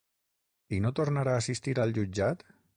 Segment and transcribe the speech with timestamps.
[0.77, 2.47] I no tornar a assistir al jutjat?